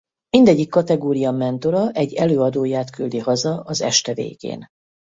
Mindegyik 0.37 0.69
kategória 0.69 1.31
mentora 1.31 1.91
egy 1.91 2.13
előadóját 2.13 2.89
küldi 2.89 3.19
haza 3.19 3.61
az 3.61 3.81
este 3.81 4.13
végén. 4.13 4.67